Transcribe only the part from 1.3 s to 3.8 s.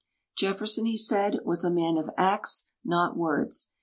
was a man of acts, not words.